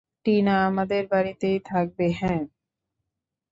[0.25, 2.41] টিনা আমাদের বাড়িতেই থাকবে,- হ্যাঁ।